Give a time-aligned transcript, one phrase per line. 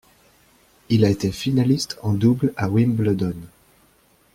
[0.89, 3.35] Il a été finaliste en double à Wimbledon.